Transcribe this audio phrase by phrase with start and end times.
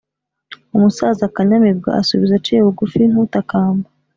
[0.75, 3.87] umusaza kanyamibwa asubiza aciye bugufi nk’ utakamba